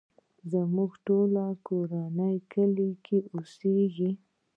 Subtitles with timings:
[0.51, 4.11] زموږ ټوله کورنۍ کلی کې اوسيږې.